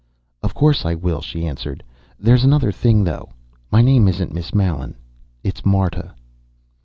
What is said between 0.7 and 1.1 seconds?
I